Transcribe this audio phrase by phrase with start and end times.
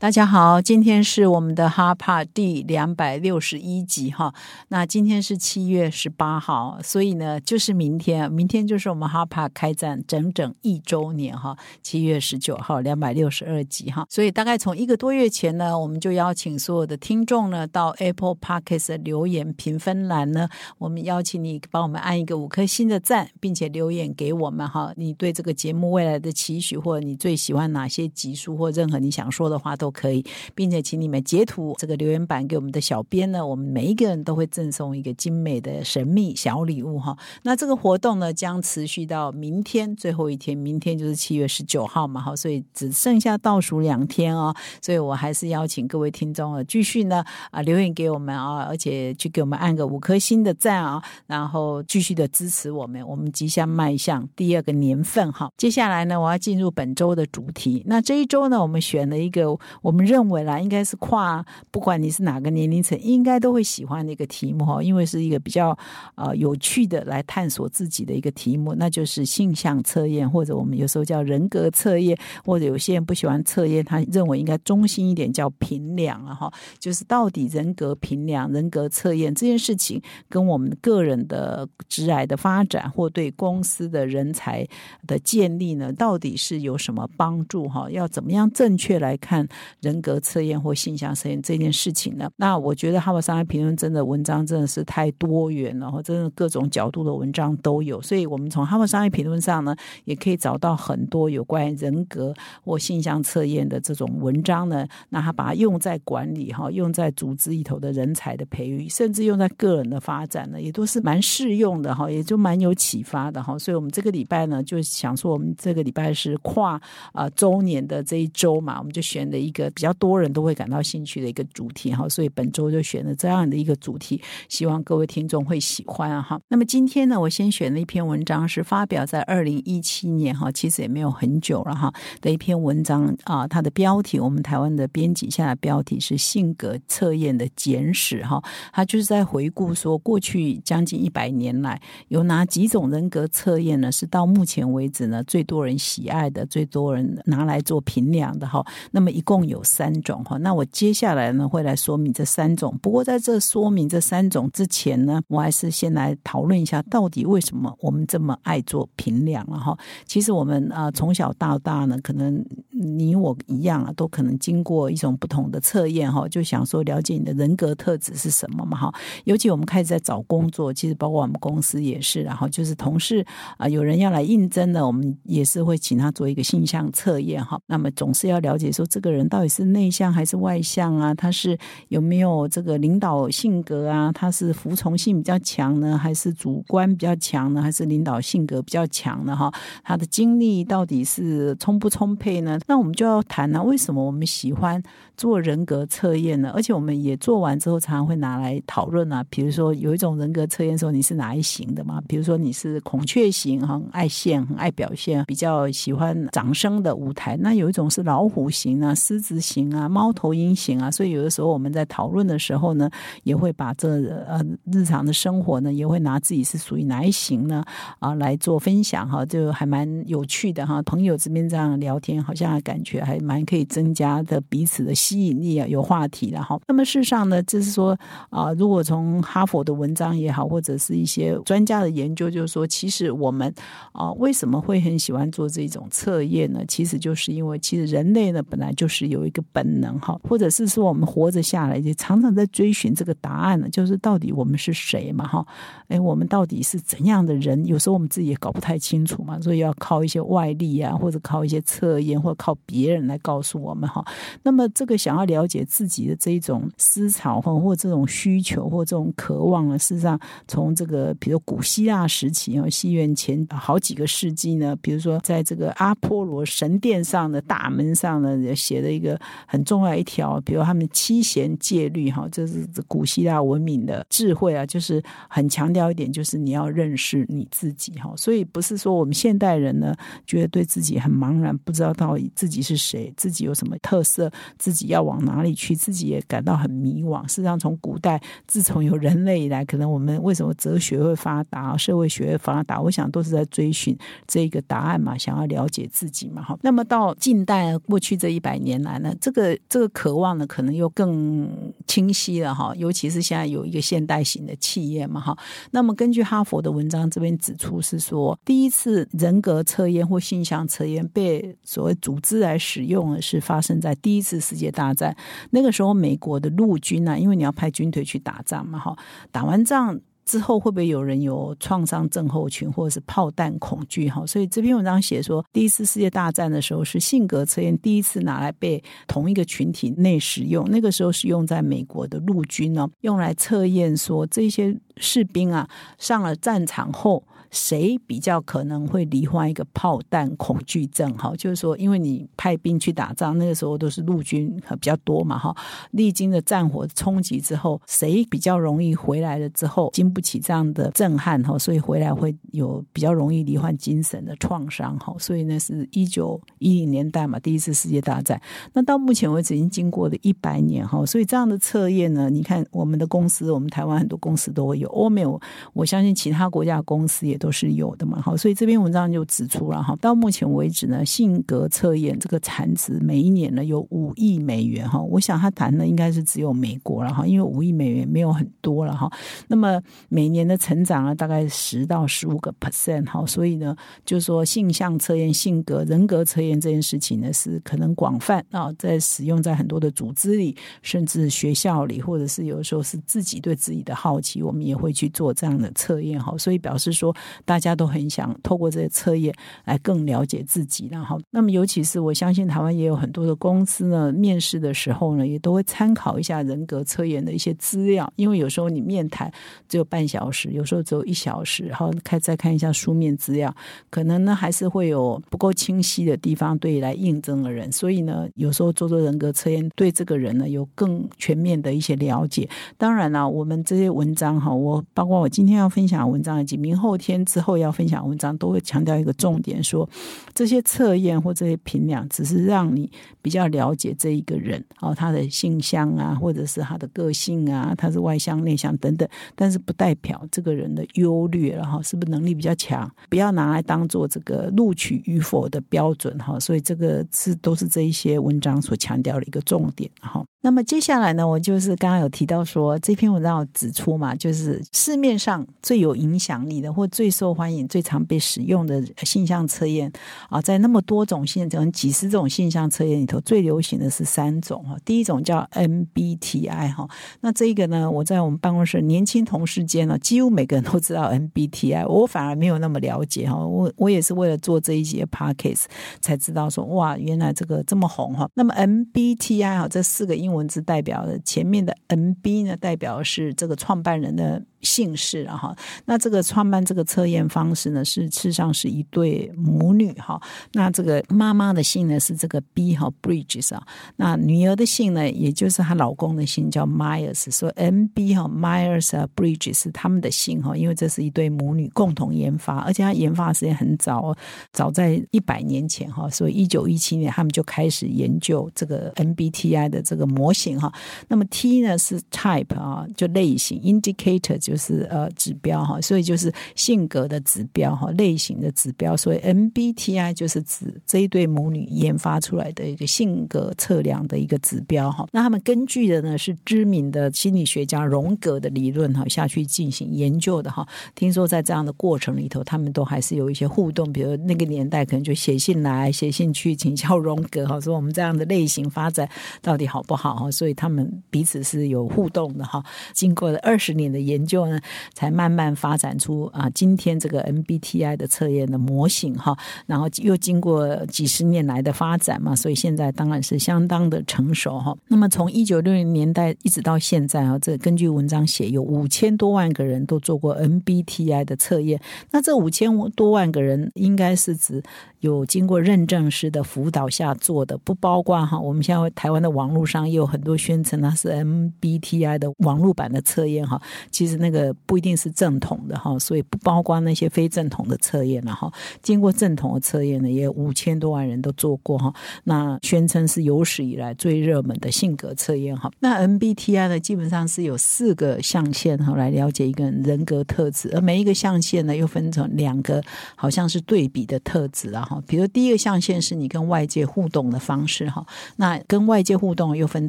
[0.00, 4.32] 大家好，今天是我们的哈帕第两百六十一集哈。
[4.68, 11.58] 那今天是七月十八号，所以呢，就是明天，明天就是我们哈帕开战整整一周年哈。
[11.82, 14.06] 七月十九号，两百六十二集哈。
[14.08, 24.92] 所以大概从一个多月前呢，我们就邀请所有的听众呢到 Apple Podcast 留言评分栏呢，我们邀请你帮我们按一个五颗星的赞，并且留言给我们哈。
[24.94, 29.87] 你对这个节目未来的期许，或者你最喜欢哪些集数，或任何你想说的话都。
[29.88, 30.22] 都可以，
[30.54, 37.16] 并且请你们截图这个留言板给我们的小编呢，我们每一个人都会赠送一个精美的神秘小礼物哈。
[37.42, 44.54] 那这个活动呢将持续到明天最后一天，明天就是七月十九号嘛哈，所以只剩下倒数两天哦。
[44.82, 55.50] 所以我还是邀请各位听众啊，继续呢啊留言给我们啊，而且去给我们按个五颗星的赞啊，然后继续的支持我们，我们即将迈向第二个年份哈。
[55.56, 57.82] 接下来呢，我要进入本周的主题。
[57.86, 59.38] 那这一周呢，我们选了一个。
[59.82, 65.76] 我们认为啦，应该是跨不管你是哪个年龄层，应该都会喜欢的一个题目哈，因为是一个比较
[66.14, 84.66] 呃有趣的来探索自己的一个题目，那就是性向测验，或者我们有时候叫人格测验，或者有些人不喜欢测验，他认为应该中心一点叫评量啊哈，就是到底人格评量、人格测验这件事情跟我们个人的职涯的发展或对公司的人才
[85.06, 87.90] 的建立呢，到底是有什么帮助哈？
[87.90, 89.46] 要怎么样正确来看？
[89.80, 92.28] 人格测验或性向测验这件事情呢？
[92.36, 98.00] 那我觉得《哈佛商业评论》真的文章真的是太多元了，哈，真的各种角度的文章都有。
[98.02, 99.74] 所以，我们从《哈佛商业评论》上呢，
[100.04, 104.86] 也可以找到很多有关人格或性向测验的这种文章呢。
[105.08, 113.58] 那他把它用在管理哈，用在组织里头的人才的培育，甚至用在个人的发展呢，也都是蛮适用的哈，也就蛮有启发的哈。
[113.58, 116.80] 所以我们这个礼拜呢，就想说，我们这个礼拜是跨
[117.12, 119.68] 啊周年的这一周嘛，我们就选了一个个。
[119.78, 126.40] 比较多人都会感到兴趣的一个主题哈，所以本周就选了这样的一个主题，希望各位听众会喜欢哈。
[126.48, 133.46] 那么今天呢，我先选了一篇文章，是发表在二零一七年哈，其实也没有很久了哈的一篇文章啊。
[133.46, 138.42] 它的标题，我们台湾的编辑下的标题是“性格测验的简史”哈。
[138.72, 143.92] 它就是在回顾说，过去将近一百年来，有哪几种人格测验呢？
[143.92, 148.64] 是到目前为止呢最多人喜爱的、最多人拿来做评量的哈。
[148.90, 149.58] 那么一共有。
[149.68, 152.74] 三种哈，那我接下来呢会来说明这三种。
[152.80, 159.76] 不过在这说明这三种之前呢，我还是先来讨论一下，到底为什么我们这么爱做评量了哈。
[160.06, 168.94] 其实我们啊从小到大呢，可能你我一样啊，都可能经过一种不同的测验哈，就想说了解你的人格特质是什么嘛哈。
[169.24, 173.22] 尤其我们开始在找工作，其实包括我们公司也是，然后就是同事
[173.58, 177.60] 啊有人要来应征呢，我们也是会请他做一个性向测验哈。
[177.66, 179.48] 那么总是要了解说这个人到到底。
[179.48, 181.14] 是内向还是外向啊？
[181.14, 184.12] 他是有没有这个领导性格啊？
[184.12, 187.62] 他是服从性比较强呢，还是主观比较强呢？
[187.62, 189.34] 还是领导性格比较强呢？
[189.34, 189.50] 哈，
[189.82, 192.60] 他的精力到底是充不充沛呢？
[192.66, 194.82] 那我们就要谈呢，为什么我们喜欢
[195.16, 196.52] 做人格测验呢？
[196.54, 199.24] 而且我们也做完之后，常常会拿来讨论啊。
[199.30, 202.02] 比如说，有一种人格测验说你是哪一型的嘛？
[202.06, 207.36] 比如说你是孔雀型，很爱现，很爱表现，比较喜欢掌声的舞台。
[207.38, 209.27] 那有一种是老虎型啊，狮子。
[209.28, 212.88] 字型啊，猫头鹰型啊，所以有的时候我们在讨论的时候呢，
[213.24, 213.88] 也会把这
[214.26, 217.62] 呃日常的生活呢，也会拿自己是属于哪一型呢
[217.98, 220.80] 啊来做分享哈，就还蛮有趣的哈。
[220.82, 226.58] 朋友这边这样聊天，好像感觉还蛮可以增加的彼此的吸引力啊，有话题的哈。
[226.66, 227.98] 那么事实上呢，就是说
[228.30, 233.52] 啊，如果从哈佛的文章也好，或者是一些专家的研究，就是说，其实我们
[233.92, 236.60] 啊为什么会很喜欢做这种测验呢？
[236.66, 239.28] 其实就是因为其实人类呢本来就是有。
[239.28, 245.46] 一个本能哈，或者是说我们活着下来，就常常在追寻这个答案呢，就是到底我们是谁嘛哈？
[245.88, 247.62] 哎，我们到底是怎样的人？
[247.66, 254.02] 有时候我们自己也搞不太清楚嘛，所以要靠一些外力啊，或者靠一些测验，或者靠别人来告诉我们哈。
[254.42, 278.12] 那么这个想要了解自己的这一种思潮哈，或这种需求或这种渴望呢，事实上从这个比如古希腊时期啊，西元前好几个世纪呢，比如说在这个阿波罗神殿上的大门上呢，写了一个很重要一条，比如他们七贤戒律哈，这是古希腊文明的智慧啊，就是很强调一点，就是你要认识你自己哈。
[278.16, 279.94] 所以不是说我们现代人呢，
[280.26, 287.22] 觉得对自己很茫然，不知道到底自己是谁，自己有什么特色，自己要往哪里去，自己也感到很迷惘。
[287.28, 293.96] 事实上，从古代自从有人类以来，可能我们为什么哲学会发达，社会学会发达，我想都是在追寻
[294.26, 296.42] 这个答案嘛，想要了解自己嘛。
[296.42, 302.72] 哈，那么到近代过去这一百年呢来呢，这个这个渴望呢，可能又更清晰了哈。
[302.76, 305.36] 尤其是现在有一个现代型的企业嘛，哈。
[305.70, 315.14] 那么根据哈佛的文章这边指出是说，第一次人格测验或性向测验被所谓组织来使用的是发生在第一次世界大战。
[315.50, 318.96] 那个时候，美国的陆军呢，因为你要派军队去打仗嘛，哈，
[319.30, 320.00] 打完仗。
[320.28, 324.08] 之后会不会有人有创伤症候群或者是炮弹恐惧？
[324.10, 330.68] 哈，所以这篇文章写说，第一次世界大战的时候是性格测验第一次拿来被同一个群体内使用。
[330.70, 335.66] 那个时候是用在美国的陆军呢，用来测验说这些士兵啊
[335.96, 337.24] 上了战场后。
[337.50, 341.12] 谁比较可能会罹患一个炮弹恐惧症？
[341.14, 345.56] 哈，就是说，因为你派兵去打仗，那个时候都是陆军比较多嘛，哈，
[345.92, 351.42] 历经的战火冲击之后，谁比较容易回来了之后经不起这样的震撼？
[351.42, 354.98] 哈，所以回来会有比较容易罹患精神的创伤？
[354.98, 358.38] 哈，所以呢，是一九一零年代嘛，第一次世界大战。
[358.74, 365.24] 那到目前为止已经经过了一百年，哈，所以这样的测验呢，你看我们的公司，我们台湾很多公司都会有，欧美
[365.72, 367.37] 我相信其他国家的公司也。
[367.38, 379.10] 都是有的嘛，好，所以这篇文章就指出了哈，到目前为止呢，性格测验这个产值每一年呢有五亿美元哈，我想他谈的应该是只有美国了哈，因为五亿美元没有很多了哈，
[379.46, 383.74] 那么每年的成长呢大概十到十五个 percent 哈，所以呢，
[384.04, 397.14] 就是说性向测验、性格人格测验这件事情呢是可能广泛啊，在使用在很多的组织里，甚至学校里，或者是有的时候是自己对自己的好奇，我们也会去做这样的测验哈，所以表示说。
[397.44, 399.34] 大家都很想透过这些测验
[399.64, 409.30] 来更了解自己，然后，那么尤其是我相信台湾也有很多的公司呢，面试的时候呢，也都会参考一下人格测验的一些资料，因为有时候你面谈
[409.68, 413.54] 只有半小时，有时候只有一小时，然后看再看一下书面资料，
[413.90, 422.48] 可能呢还是会有不够清晰的地方对来应征的人，所以呢，有时候做做人格测验，对这个人呢有更全面的一些了解。
[422.76, 427.17] 当然了，我们这些文章哈，我包括我今天要分享的文章以及明后天。
[427.24, 429.88] 之后要分享文章，都会强调一个重点，说
[430.34, 432.90] 这些测验或这些评量，只是让你
[433.22, 442.90] 比较了解这一个人哦，他的性向啊，或者是他的个性啊，他是外向内向等等，但是不代表这个人的优劣了哈，是不是能力比较强？
[443.08, 446.38] 不要拿来当做这个录取与否的标准哈。
[446.38, 450.24] 所以这个是都是这一些文章所强调的一个重点哈。
[450.48, 459.92] 那么接下来呢，我就是刚刚有提到说，这篇文章指出嘛，就是市面上最有影响力的或最受欢迎、最常被使用的性向测验
[460.30, 464.74] 啊，在那么多种性能几十种性向测验里头，最流行的是三种哈。
[464.86, 466.88] 第一种叫 MBTI 哈，
[467.20, 473.36] 那这个呢，我在我们办公室年轻同事间呢，几乎每个人都知道 MBTI，我反而没有那么了解哈。
[473.36, 475.64] 我我也是为了做这一节 Podcast
[476.00, 478.26] 才知道说，哇，原来这个这么红哈。
[478.32, 484.42] 那么 MBTI 哈，这四个英文文字代表的前面的 N B 呢，代表是这个创办人的。
[484.62, 490.20] 姓氏啊哈，那这个创办这个测验方式呢，是事实上是一对母女哈。
[490.52, 493.62] 那这个妈妈的姓呢是这个 B 哈 Bridges 啊，
[493.96, 504.12] 那女儿的姓呢，也就是她老公的姓叫 Myers，说 M B 哈 Myers 啊 Bridges 是他们的姓哈，因为这是一对母女共同研发，而且他研发时间很早，
[504.52, 510.72] 早在一百年前哈，所以一九一七年他们就开始研究这个 M B T I 的这个模型哈。
[511.06, 514.47] 那么 T 呢是 Type 啊，就类型 Indicator。
[514.48, 518.96] 就是呃指标哈，所以就是性格的指标哈，类型的指标。
[518.96, 525.06] 所以 MBTI 就是指这一对母女研发出来的一个性格测量的一个指标哈。
[525.12, 530.66] 那他们根据的呢是知名的心理学家荣格的理论哈下去进行研究的哈。
[530.94, 539.06] 听说在这样的过程里头，他们都还是有一些互动，比如那个年代可能就写信来、写信去请教荣格哈，说我们这样的类型发展
[539.42, 540.30] 到底好不好哈。
[540.30, 542.64] 所以他们彼此是有互动的哈。
[542.94, 544.37] 经过了二十年的研究。
[544.38, 544.60] 究呢，
[544.94, 549.36] 才慢慢发展出啊，今天这个 MBTI 的测验的模型哈。
[549.66, 554.76] 然后又经过几十年来的发展嘛，所以现在当然是相当的成熟哈。
[554.86, 561.80] 那么从一九六零年代一直到现在啊，这根据文章写，有五千多万个人都做过 MBTI 的测验。
[562.12, 564.62] 那这五千多万个人应该是指。
[565.00, 568.36] 有经过认证师的辅导下做的，不包括哈。
[568.36, 578.52] 我们现在台湾的网络上也有很多宣称它是 MBTI 的网络版的测验哈，其实那那个不一定是正统的哈，所以不包括那些非正统的测验了哈。
[578.82, 581.90] 经过正统的测验呢，也有五千多万人都做过哈。
[582.24, 585.70] 那宣称是有史以来最热门的性格测验哈。
[585.80, 592.82] 那 MBTI 呢，基本上是有四个象限哈，来了解一个人人格特质，而每一个象限呢，又分成两个
[593.16, 594.82] 好像是对比的特质啊。
[594.84, 598.04] 哈，比如第一个象限是你跟外界互动的方式哈，
[598.36, 599.88] 那跟外界互动又分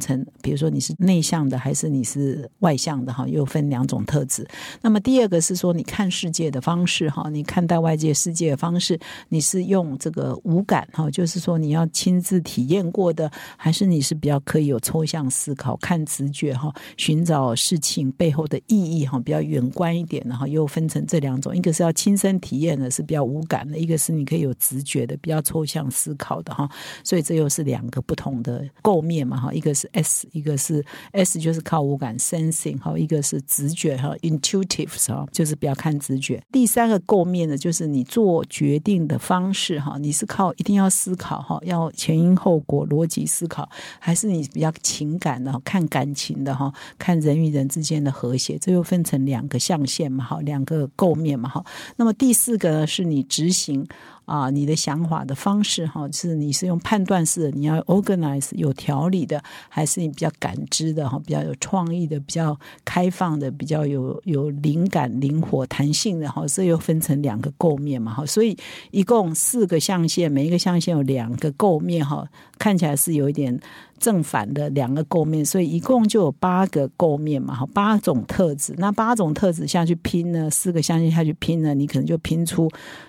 [0.00, 4.29] 成，比如说你是内向的还是你是外向的哈，又分两种特质。
[4.30, 4.48] 子
[4.80, 25.00] 那么第二个是说你看世界的方式哈，你看待外界世界的方式，你是用这个五感哈，就是说你要亲自体验过的，还是你是比较可以有抽象思考、看直觉哈，寻找事情背后的意义哈，比较远观一点的哈，又分成这两种，一个是要亲身体验的，是比较无感的；一个是你可以有直觉。
[25.10, 26.70] 的比较抽象思考的哈，
[27.02, 36.42] 所以这又是两个不同的构面嘛哈，一个是 S，一个是 S 就是靠五感 sensing 哈，一个是直觉哈 intuitive 哈，就是比较看直觉。
[36.52, 51.64] 第三个构面呢，就是你做决定的方式哈，你是靠一定要思考哈，要前因后果逻辑思考，还是你比较情感的看感情的哈，看人与人之间的和谐，这又分成两个象限嘛哈，两个构面嘛哈。
[51.96, 53.86] 那么第四个呢，是你执行。
[54.30, 68.56] 啊，你的想法的方式哈，是你是用判断式的，你要 organize 有条理的，还是你比较感知的哈，比较有创意的，比较开放的，比较有有灵感、灵活、弹性的哈，这又分成两个构面嘛哈，所以
[68.92, 72.24] 一共四个象限，每一个象限有两个构面哈，
[72.60, 73.58] 看起来是有一点。
[73.98, 78.74] 正反的两个构面，所以一共就有八个构面嘛，哈，八种特质。
[78.78, 82.66] 那八种特质下去拼呢，四个象限下去拼呢，你可能就拼出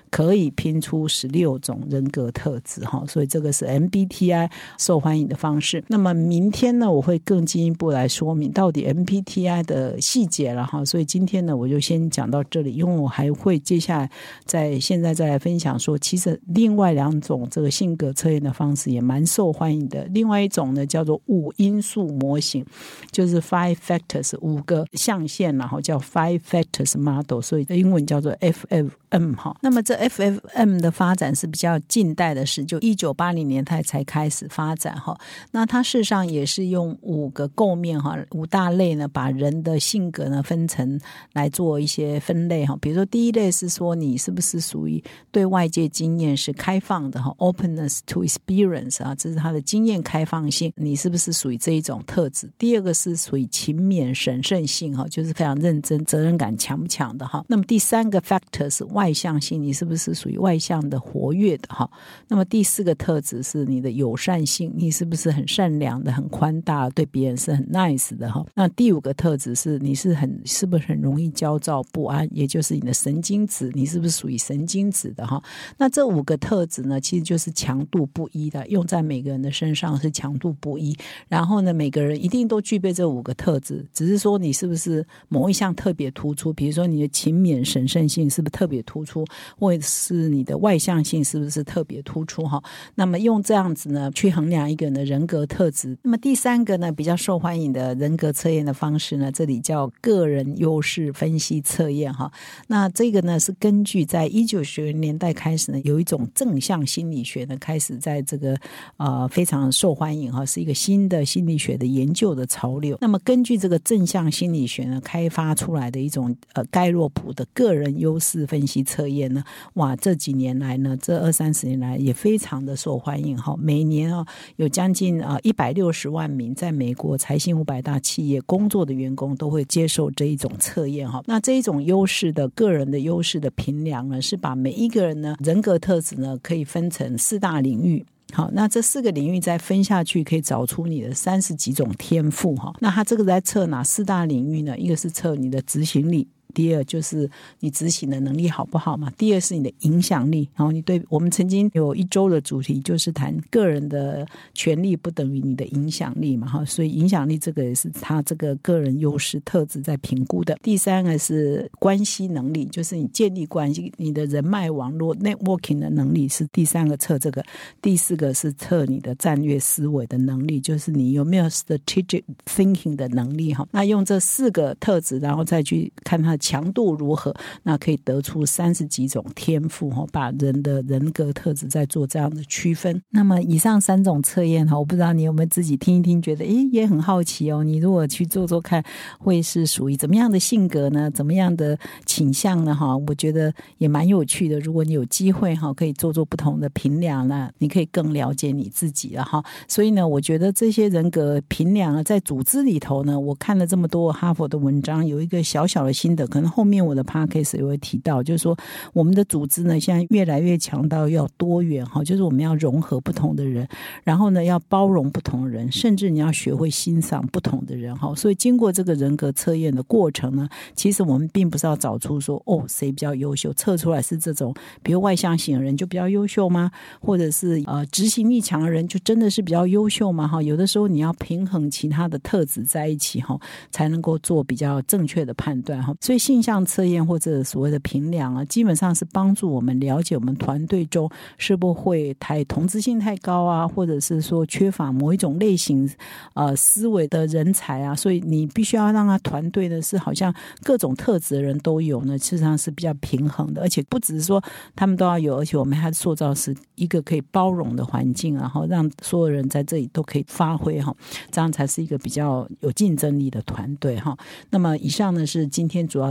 [0.10, 3.06] 可以拼出十六种人格特质，哈。
[3.08, 5.82] 所以这个是 MBTI 受欢迎的方式。
[5.88, 10.84] 那么明天呢，我会更进一步来说明到底 MBTI 的细节了，哈。
[10.84, 14.12] 所以今天呢，我就先讲到这里，因为我还会接下来
[14.44, 20.04] 在现在再来分享说，其实另外两种这个性格测验的方式也蛮受受欢迎的。
[20.14, 20.86] 另外一种呢。
[20.92, 22.66] 叫做五因素模型，
[23.12, 29.56] 就是 five factors 五个象限，然后叫 five factors model，所以英文叫做 FF M 哈。
[29.62, 35.18] 那么这 FFM 的发展是比较近代的事，就一九八零年代才开始发展哈。
[35.52, 41.00] 那它事实上也是用五个构面哈，五大类呢，把人的性格呢分成
[41.34, 42.78] 来做一些分类哈。
[42.82, 45.02] 比如说第一类是说你是不是属于
[45.32, 50.74] 对外界经验是开放的哈，openness to experience 啊，这是他的经验开放性。
[50.76, 52.52] 你是不是属于这一种特质？
[52.58, 57.46] 第二个是属于勤勉、审慎性哈，就是非常认真、责任感强不强的哈。
[57.48, 61.90] 那么第三个 factor 是外外向性，你是不是属于外向的、活跃的哈？
[62.28, 68.46] 那么第四个特质是你的友善性，你是不是很善良的、很宽大，对别人是很 nice 的哈？
[68.54, 75.42] 那第五个特质是你是很是不是很容易焦躁不安，也就是你的神经质，你是不是属于神经质的哈？
[75.80, 80.52] 那这五个特质呢，其实就是强度不一的，用在每个人的身上是强度。
[80.60, 80.94] 不一，
[81.30, 89.26] 然后呢，每个人一定都具备这五个特质，只是说你是不是某一项特别突出，比如说你的勤勉、审慎性是不是特别突突出，
[89.58, 92.62] 或者是你的外向性是不是特别突出哈？
[92.96, 95.98] 那么用这样子呢去衡量一个人的人格特质。
[96.04, 102.30] 那么第三个呢比较受欢迎的人格测验的方式呢，这里叫个人优势分析测验哈。
[102.68, 108.58] 那这个呢是根据在一九九零年代开始呢，有一种正向心理学呢开始在这个
[108.98, 110.46] 呃非常受欢迎哈。
[110.46, 112.98] 是一个新的心理学的研究的潮流。
[113.00, 123.56] 那么，根据这个正向心理学呢，开发出来的一种呃盖洛普的个人优势分析测验呢，哇，这几年来呢，这二三十年来也非常的受欢迎哈。
[123.58, 131.24] 每年啊，有将近啊一百六十万名在美国财新五百大企业工作的员工都会接受这一种测验哈。
[131.26, 138.06] 那这一种优势的个人的优势的评量呢，是把每一个人呢人格特质呢可以分成四大领域。
[138.34, 142.74] 好，那这四个领域再分下去，可以找出你的三十几种天赋哈。
[142.80, 144.78] 那它这个在测哪四大领域呢？
[144.78, 146.26] 一个是测你的执行力。
[146.52, 147.30] 第二就是
[147.60, 149.12] 你执行的能力好不好嘛？
[149.18, 150.48] 第二是你的影响力。
[150.56, 156.48] 然后你对我们曾经有一周的主题就是谈个人的权利不等于你的影响力嘛？
[156.48, 160.58] 哈，所以影响力这个也是他这个个人优势特质在评估的。
[160.62, 167.44] 第三个是关系能力，就是你建立关系、你的人脉网络 （networking） 的能力是第三个测这个。
[167.82, 173.68] 第四个是测你的战略思维的能力，就是你有没有 strategic thinking 的能力哈。
[173.72, 177.34] 那用这四个特质，然后再去看它的强度如何，
[177.64, 183.02] 那可以得出三十几种天赋哈，把人的人格特质在做这样的区分。
[183.12, 187.64] 那么以上三种测验哈，我不知道你有没有自己听一听，觉得诶也很好奇哦。
[187.64, 188.84] 你如果去做做看，
[189.20, 191.10] 会是属于怎么样的性格呢？
[191.12, 192.76] 怎么样的倾向呢？
[192.76, 194.60] 哈，我觉得也蛮有趣的。
[194.60, 199.44] 如果你有机会哈，可以做做不同的评量，那你可以更了解你自己了哈。
[199.68, 208.58] 所以呢，我觉得这些人格评量啊，在组织里头呢，我看了这么多哈佛的文章，有一个小小的心得，可能后面我的 p a c k a s e 也会提到，就是说
[208.94, 213.68] 我们的组织呢，现在越来越强到要多元哈，就是我们要融合不同的人，
[214.04, 218.16] 然后呢，要包容不同人，甚至你要学会欣赏不同的人哈。
[218.16, 226.72] 所以经过这个人格测验的过程呢，其实我们并不是要找出说哦谁比较优秀，测出来是这种，比如外向型的人就比较优秀吗？
[227.02, 230.28] 或者是呃执行力强的人就真的是比较优秀吗？
[230.28, 233.38] 哈，有的时候你要平衡其他的特质在一起哈，
[233.70, 235.94] 才能够做比较正确的判断哈。
[236.00, 241.10] 所以性向测验或者所谓的评量啊，基本上是帮助我们了解我们团队中
[241.40, 245.90] 是不会太同质性太高啊，或者是说缺乏某一种类型
[246.36, 247.96] 呃思维的人才啊。
[247.96, 254.42] 所以你必须要让他团队呢是好像各种特质的人都有呢，事实上是比较平衡的，而且不只是说
[254.76, 260.96] 他们都要有，而且我们还塑造是一个可以包容的环境，然后让所有人在这里都可以发挥哈，
[261.32, 264.16] 这样才是一个比较有竞争力的团队哈。
[264.52, 266.11] 那么以上呢是今天主要